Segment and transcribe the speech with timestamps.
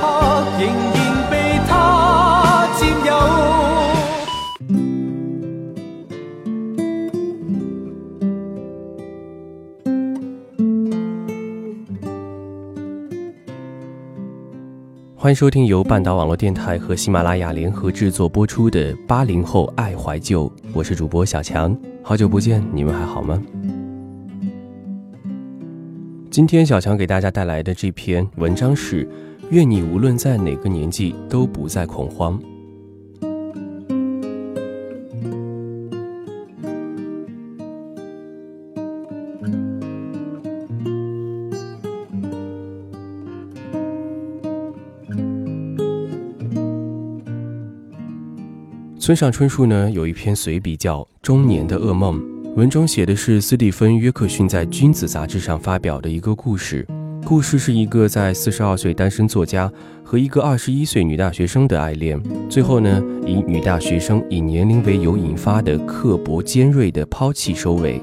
[0.00, 3.12] 刻仍然被他占有。
[15.16, 23.40] 欢迎收听由半岛网络电台和喜马拉雅联合制作播出的《八零后爱怀旧》，我是主播小强，好久不见，你们还好吗？
[26.28, 29.08] 今天小强给大家带来的这篇文章是：
[29.52, 32.40] 愿你无论在哪个年纪都不再恐慌。
[48.98, 52.18] 村上春树呢有一篇随笔叫《中年的噩梦》，
[52.54, 56.86] 文中写的是斯蒂芬·约克逊在《君子》杂志上发表的一个故事。
[57.32, 59.72] 故事是一个在四十二岁单身作家
[60.04, 67.98] 和一个二十一岁女大学生的爱恋，最后呢以女大学生以年龄为由引发的刻薄尖锐的抛弃收尾。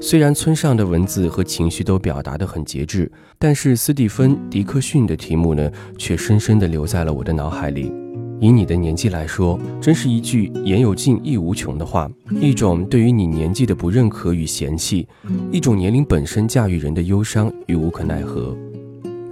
[0.00, 7.92] 虽然村上的文字和情绪都表达的很节制，但是斯蒂芬·迪克逊的题目呢却深深地留在了我的脑海里。
[8.40, 12.08] 以你的年纪来说，真是一句言有尽意无穷的话，
[12.40, 15.08] 一种对于你年纪的不认可与嫌弃，
[15.50, 18.56] 一种年龄本身驾驭人的忧伤与无可奈何，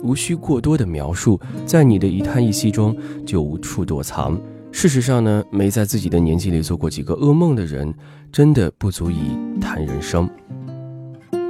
[0.02, 4.38] 无需过多的描述，在你的一叹一息中就无处躲藏。
[4.72, 7.94] 事实上呢，没在自己的年纪里做过几个噩梦的人，
[8.32, 9.20] 真的不足以
[9.60, 10.28] 谈人生。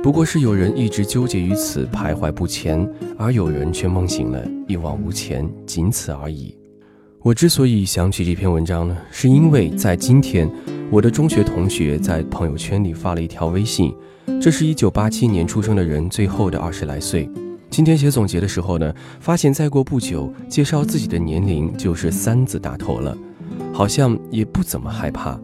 [0.03, 6.55] 不过是有人一直纠结于此，徘徊不前，而有人却梦醒了，一往无前，仅此而已。
[7.27, 10.49] 我之所以想起这篇文章呢，是因为在今天，
[10.93, 13.93] 我的中学同学在朋友圈里发了一条微信，
[14.41, 17.29] 这是一九八七年出生的人最后的二十来岁。
[17.69, 23.19] 今天写总结的时候呢，发现再过不久，介绍自己的年龄就是三字打头了，
[23.73, 25.37] 好像也不怎么害怕。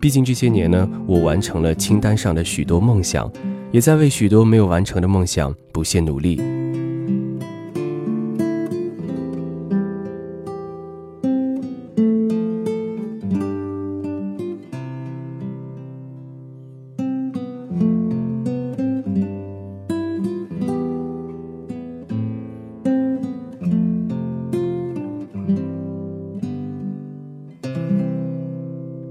[0.00, 3.30] 毕竟这些年呢，我完成了清单上的许多梦想，
[3.70, 6.40] 也在为许多没有完成的梦想不懈努力。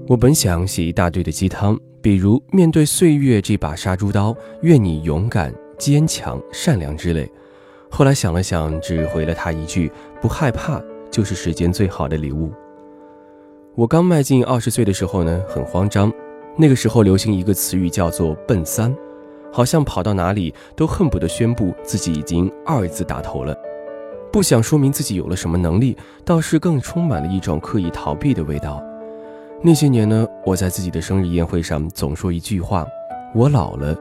[0.08, 7.30] 我本想写一大堆的鸡汤，比如面对岁月这把杀猪刀，愿你勇敢、坚强、善良之类。
[7.90, 10.80] 后来想了想，只回了他一句：不害怕
[11.10, 12.50] 就是时间最好的礼物。
[13.74, 16.10] 我刚迈进二十岁的时候呢，很慌张。
[16.56, 18.96] 那个时候流行一个词语叫做“奔三”，
[19.52, 23.54] 好像跑到哪里都恨不得宣布自己已经二字打头了。
[24.32, 28.82] 不想说明自己有了什么能力，倒是更充满了一种刻意逃避的味道。
[29.60, 32.86] 那些年呢，我在自己的生日宴会上总说一句话
[33.34, 33.92] ：“我老了，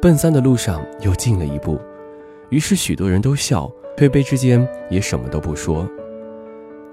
[0.00, 1.80] 奔三的路上又近了一步。”
[2.50, 5.88] 于是许多人都笑，推杯之间也什么都不说。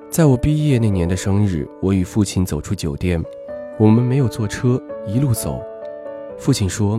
[0.10, 3.22] 在我毕业那年的生日，我与父亲走出酒店，
[3.78, 5.62] 我们没有坐车，一路走。
[6.38, 6.98] 父亲说：“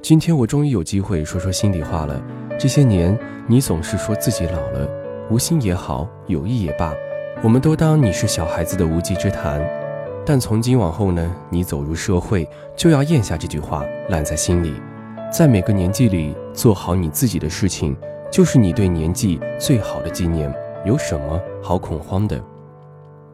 [0.00, 2.18] 今天我终于有机会说说心里话了。
[2.58, 3.16] 这些年，
[3.46, 4.88] 你总是说自己老了，
[5.30, 6.94] 无心也好，有意也罢，
[7.42, 9.62] 我们都当你是小孩子的无稽之谈。”
[10.24, 14.72] 但从今往后呢，你走入社会，就要咽下这句话，烂在心里。
[15.32, 17.96] 在每个年纪里，做好你自己的事情，
[18.30, 20.52] 就是你对年纪最好的纪念。
[20.84, 22.42] 有什么好恐慌的？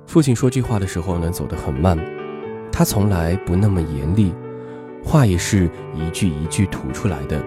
[0.07, 1.99] 父亲说这话的时候呢，走得很慢，
[2.71, 4.33] 他从来不那么严厉，
[5.05, 7.39] 话也是一句一句吐出来的。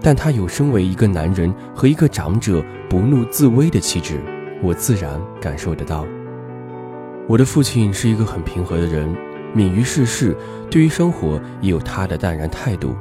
[0.00, 4.20] 但他有身为一个男人和一个长者不怒自威的气质，
[4.62, 6.06] 我自然感受得到。
[7.28, 9.14] 我的父亲是一个很平和的人，
[9.52, 10.34] 敏于世事，
[10.70, 12.96] 对于生活也有他的淡然态度。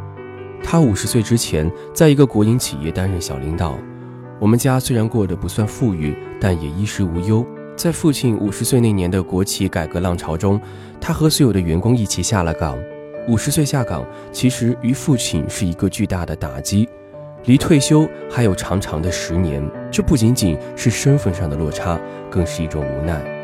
[0.61, 3.77] 他五十岁之前，在一个国营企业担任小领导。
[4.37, 7.45] 我们家虽然过得不算富裕，但也衣食无忧。
[7.77, 10.59] 在父亲五十岁那年的国企改革浪潮中，
[10.99, 12.77] 他和所有的员工一起下了岗。
[13.29, 16.89] 五十岁下岗，其实于父亲是一个巨大的打击。
[17.45, 21.97] 离退休还有长长的十年，这不仅仅是身份上的落差，
[22.29, 23.36] 更是一种无奈。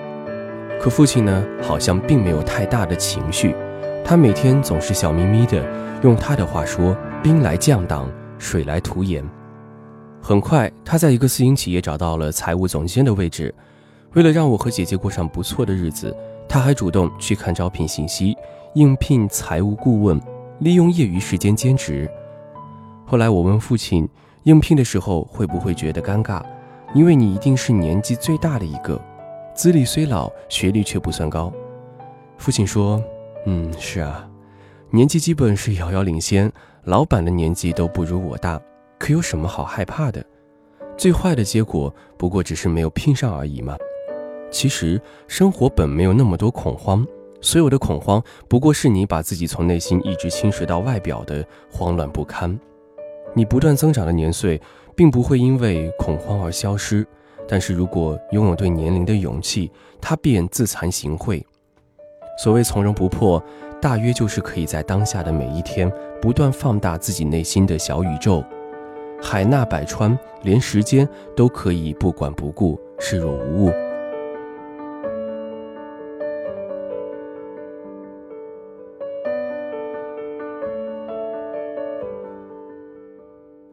[0.81, 3.55] 可父亲呢，好像并没有太大的情绪，
[4.03, 5.65] 他每天总是笑眯眯的，
[6.01, 9.23] 用他的话说：“兵来将挡，水来土掩。”
[10.21, 13.53] 很快，他在一个私营企业找到了财务总监的位置。
[14.13, 16.15] 为了让我和姐姐过上不错的日子，
[16.47, 18.35] 他还主动去看招聘信息，
[18.75, 20.21] 应聘财务顾问，
[20.59, 22.09] 利用业余时间兼职。
[23.05, 24.07] 后来我问父亲，
[24.43, 26.41] 应聘的时候会不会觉得尴尬？
[26.93, 29.01] 因为你一定是年纪最大的一个，
[29.53, 31.53] 资历虽老，学历却不算高。
[32.37, 33.01] 父亲说
[33.45, 34.27] ：“嗯，是啊，
[34.89, 36.51] 年纪基本是遥遥领先，
[36.85, 38.59] 老板的年纪都不如我大，
[38.97, 40.25] 可有什么好害怕的？
[40.97, 43.77] 最坏的结果不过只是没有拼上而已嘛。”
[44.49, 47.05] 其实生活本没有那么多恐慌，
[47.39, 52.59] 所有的恐慌不过是你把自己从内心一直侵蚀到外表的慌乱不堪。
[53.35, 54.59] 你不断增长的年岁，
[54.95, 57.05] 并不会因为恐慌而消失，
[57.47, 61.43] 但是如果拥有对年龄的勇气，他便自惭形秽。
[62.37, 63.41] 所谓从容不迫，
[63.81, 65.91] 大约就是可以在当下的每一天，
[66.21, 68.43] 不断放大自己内心的小宇宙，
[69.21, 73.71] 海纳百川，连时间都可以不管不顾，视若无物。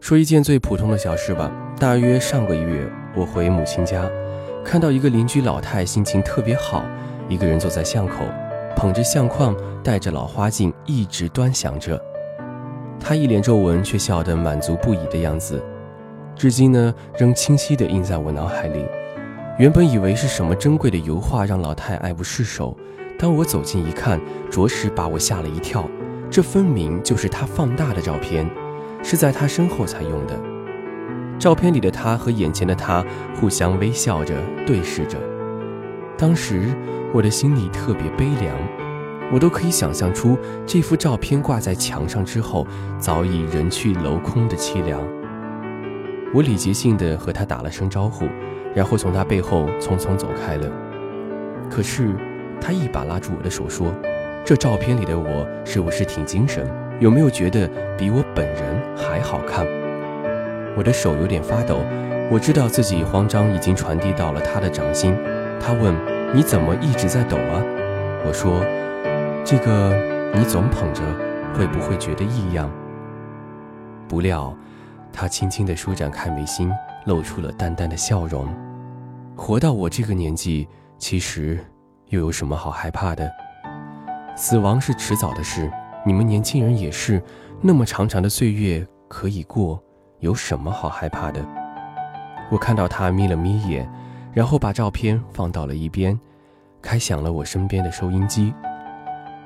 [0.01, 1.53] 说一件最普通的小事吧。
[1.79, 4.09] 大约上个月，我回母亲家，
[4.65, 6.85] 看到一个邻居老太心情特别好，
[7.29, 8.25] 一个人坐在巷口，
[8.77, 12.01] 捧着相框，戴着老花镜，一直端详着。
[13.01, 15.63] 她一脸皱纹，却笑得满足不已的样子，
[16.37, 18.85] 至今呢，仍清晰地印在我脑海里。
[19.59, 22.77] 原本以为是什么珍贵的油画让老太爱不释手，
[23.19, 24.21] 当我走近一看，
[24.51, 25.85] 着实把我吓了一跳。
[26.31, 28.49] 这分明就是她放大的照片。
[29.03, 30.39] 是在他身后才用的。
[31.41, 33.03] 照片里的他和眼前的他
[33.35, 34.35] 互相微笑着
[34.67, 35.17] 对视着，
[36.19, 36.77] 当时
[37.15, 38.55] 我的心里特别悲凉，
[39.33, 42.67] 我都可以想象出这幅照片挂在墙上之后
[42.99, 45.01] 早已人去楼空的凄凉。
[46.35, 48.27] 我礼节性的和他打了声招呼，
[48.75, 50.71] 然后从他背后匆匆走开了。
[51.71, 52.15] 可是
[52.61, 53.95] 他一把拉住我的手说
[54.45, 56.71] ：“这照片里的我是不是挺精神？”
[57.01, 57.67] 有没有觉得
[57.97, 59.67] 比我本人还好看？
[60.77, 61.81] 我的手有点发抖，
[62.31, 65.17] 我知道自己慌张已经传递到了他的掌心。
[65.61, 65.95] 他问
[66.35, 67.63] ：“你怎么一直在抖啊？”
[68.25, 68.61] 我说
[69.45, 71.03] ：“这个你总捧着，
[71.55, 72.71] 会不会觉得异样？”
[74.09, 74.57] 不料，
[75.13, 76.71] 他轻轻地舒展开眉心，
[77.07, 78.49] 露出了淡淡的笑容。
[79.37, 80.69] 活到我这个年纪，
[80.99, 81.59] 其实
[82.09, 83.31] 又有什么好害怕的？
[84.37, 85.71] 死亡是迟早的事。
[86.07, 87.23] 你们年轻人也是，
[87.61, 89.83] 那么长长的岁月可以过，
[90.21, 91.45] 有什么好害怕的？
[92.51, 93.89] 我看到他眯了眯眼，
[94.33, 96.19] 然后把照片放到了一边，
[96.83, 98.53] 开响了我身边的收音机。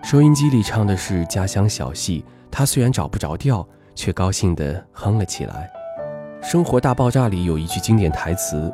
[0.02, 5.70] 收音机里唱的是家乡小戏，他虽然找不着调，却高兴地哼了起来。
[6.46, 8.72] 《生活大爆炸》里有一句经典台词：“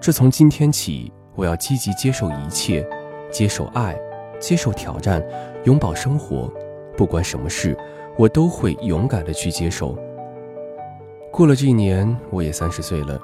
[0.00, 2.86] 这从今天起，我要积极接受一切，
[3.30, 3.96] 接受爱，
[4.38, 5.22] 接受挑战，
[5.64, 6.52] 拥抱生活。”
[6.94, 7.76] 不管什么事，
[8.18, 9.96] 我都会勇敢的去接受。
[11.32, 13.18] 过了这一年，我也三十岁了。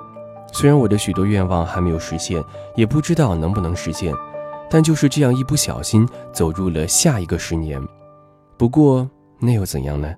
[0.51, 2.43] 虽然我的许多愿望还没有实现，
[2.75, 4.15] 也不知道能不能实现，
[4.71, 7.79] 但就是这样一不小心走入了下一个十年。
[8.57, 9.07] 不过
[9.39, 10.11] 那又怎样呢？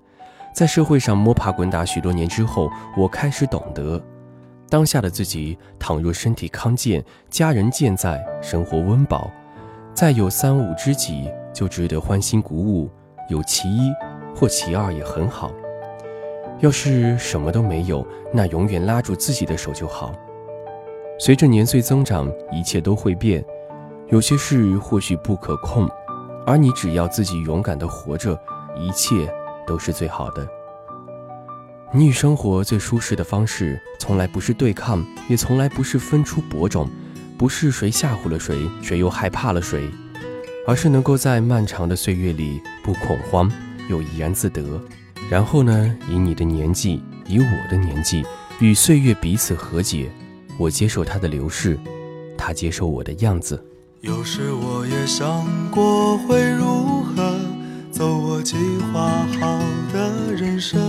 [0.54, 4.00] 在社会上摸爬滚打许多年之后，我开始懂得，
[4.68, 9.28] 当下的自己倘若身体康健，家人健在，生活温饱，
[9.92, 12.88] 再有三五知己，就值得欢欣鼓舞。
[13.28, 13.92] 有其一
[14.34, 15.50] 或其二也很好，
[16.60, 20.14] 要是什么都没有，那永远拉住自己的手就好。
[21.18, 23.44] 随着年岁增长，一切都会变，
[24.08, 25.88] 有些事或许不可控，
[26.46, 28.38] 而你只要自己勇敢的活着，
[28.76, 29.32] 一切
[29.66, 30.46] 都是最好的。
[31.92, 36.88] 你与生活最舒适的方式，从来不是对抗，也从来不是分出伯仲，
[37.38, 39.90] 不是谁吓唬了谁，谁又害怕了谁。
[40.66, 43.50] 而是能够在漫长的岁月里不恐慌，
[43.88, 44.62] 又怡然自得。
[45.30, 48.24] 然后呢，以你的年纪，以我的年纪，
[48.58, 50.10] 与岁月彼此和解。
[50.58, 51.78] 我接受它的流逝，
[52.36, 53.64] 他接受我的样子。
[54.00, 57.38] 有时我也想过会如何
[57.92, 58.56] 走我计
[58.92, 59.60] 划好
[59.92, 60.80] 的人生，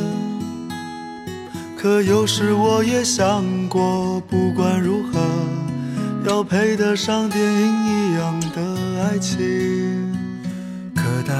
[1.77, 5.19] 可有时我也想过，不管如何，
[6.25, 9.03] 要配得上电影一样的。
[9.03, 9.37] 爱情，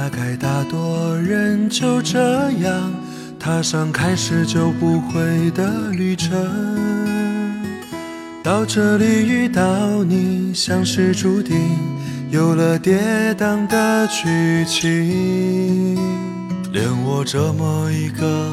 [0.02, 2.92] 大概大多人就这样
[3.38, 6.28] 踏上开始就不回的旅程。
[8.42, 11.56] 到这里遇到你，像是注定，
[12.32, 12.98] 有了跌
[13.34, 15.94] 宕的剧情。
[16.72, 18.50] 连我这么一个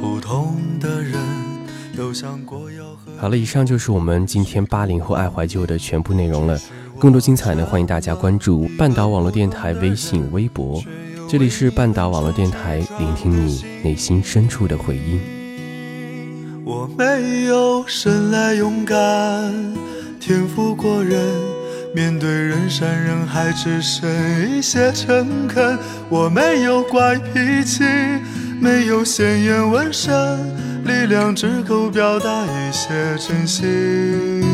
[0.00, 1.14] 普通的人，
[1.96, 3.12] 都想过要和。
[3.20, 6.58] 好了，以上就是我们今天八零后爱怀旧的全部内容了。
[6.98, 10.82] 更多精彩呢，欢迎大家关注半岛网络电台微信、微博。
[11.28, 15.20] 这里是半岛网络电台，聆听你内心深处的回音。
[16.64, 19.52] 我没有生来勇敢，
[20.20, 21.20] 天赋过人，
[21.94, 24.08] 面对人山人海只剩
[24.50, 25.78] 一些诚恳。
[26.08, 27.82] 我没有怪脾气，
[28.60, 30.14] 没有鲜艳纹身，
[30.84, 34.53] 力量只够表达一些真心。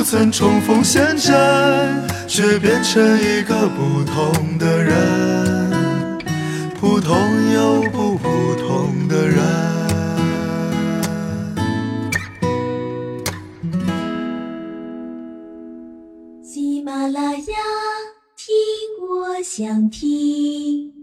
[0.00, 6.18] 不曾重逢现在却变成一个不同的人
[6.80, 7.14] 普通
[7.52, 8.26] 又不普
[8.56, 9.36] 通的人
[16.42, 17.56] 喜马拉雅
[18.34, 18.46] 听
[19.06, 20.99] 我想听。